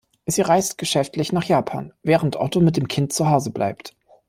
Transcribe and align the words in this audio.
Sie 0.25 0.41
reist 0.41 0.79
geschäftlich 0.79 1.31
nach 1.31 1.43
Japan, 1.43 1.93
während 2.01 2.35
Otto 2.35 2.59
mit 2.59 2.75
dem 2.75 2.87
Kind 2.87 3.13
zu 3.13 3.29
Hause 3.29 3.51
bleibt. 3.51 3.95